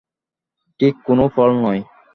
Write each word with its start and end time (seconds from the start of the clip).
ঠিক 0.79 0.93
কোনো 1.05 1.23
ফল 1.35 1.49
নয়। 1.63 1.81